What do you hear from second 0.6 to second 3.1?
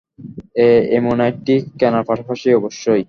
এই অ্যামোনাইটটা কেনার পাশাপাশি, অবশ্যই।